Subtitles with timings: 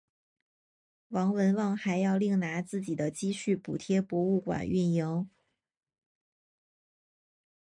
[1.09, 5.29] 王文旺还要另拿自己的积蓄补贴博物馆运营。